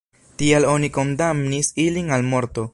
Tial 0.41 0.65
oni 0.69 0.89
kondamnis 0.95 1.71
ilin 1.87 2.13
al 2.19 2.29
morto. 2.35 2.69